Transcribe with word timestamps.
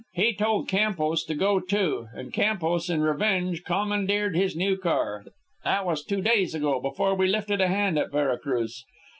He 0.15 0.33
told 0.33 0.67
Campos 0.67 1.23
to 1.25 1.35
go 1.35 1.59
to. 1.59 2.07
And 2.15 2.33
Campos, 2.33 2.89
in 2.89 3.01
revenge, 3.03 3.63
commandeered 3.63 4.35
his 4.35 4.55
new 4.55 4.75
car. 4.75 5.25
That 5.63 5.85
was 5.85 6.03
two 6.03 6.21
days 6.21 6.55
ago, 6.55 6.79
before 6.81 7.13
we 7.13 7.27
lifted 7.27 7.61
a 7.61 7.67
hand 7.67 7.99
at 7.99 8.09
Vera 8.11 8.39
Cruz. 8.39 8.83